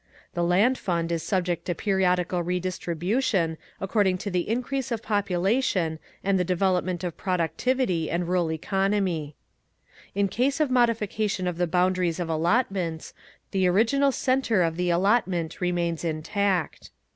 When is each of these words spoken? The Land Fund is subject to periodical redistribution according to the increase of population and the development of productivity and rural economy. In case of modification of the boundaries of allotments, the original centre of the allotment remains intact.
The 0.33 0.43
Land 0.43 0.79
Fund 0.79 1.11
is 1.11 1.21
subject 1.21 1.65
to 1.65 1.75
periodical 1.75 2.41
redistribution 2.41 3.59
according 3.79 4.17
to 4.17 4.31
the 4.31 4.49
increase 4.49 4.91
of 4.91 5.03
population 5.03 5.99
and 6.23 6.39
the 6.39 6.43
development 6.43 7.03
of 7.03 7.17
productivity 7.17 8.09
and 8.09 8.25
rural 8.25 8.51
economy. 8.51 9.35
In 10.15 10.27
case 10.27 10.59
of 10.59 10.71
modification 10.71 11.45
of 11.47 11.59
the 11.59 11.67
boundaries 11.67 12.19
of 12.19 12.29
allotments, 12.29 13.13
the 13.51 13.67
original 13.67 14.11
centre 14.11 14.63
of 14.63 14.75
the 14.75 14.89
allotment 14.89 15.61
remains 15.61 16.03
intact. 16.03 16.89